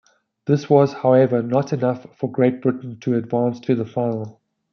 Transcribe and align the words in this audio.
This 0.47 0.67
was 0.67 0.93
however 0.93 1.43
not 1.43 1.73
enough 1.73 2.07
for 2.17 2.31
Great 2.31 2.59
Britain 2.63 2.99
to 3.01 3.13
advance 3.13 3.59
to 3.59 3.75
the 3.75 3.85
final. 3.85 4.41